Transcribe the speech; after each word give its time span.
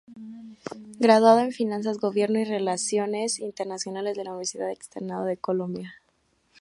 Graduada 0.97 1.43
en 1.43 1.51
Finanzas, 1.51 1.99
Gobierno 1.99 2.39
y 2.39 2.43
Relaciones 2.45 3.37
Internacionales 3.39 4.17
de 4.17 4.23
la 4.23 4.31
Universidad 4.31 4.71
Externado 4.71 5.25
de 5.25 5.37
Colombia. 5.37 6.01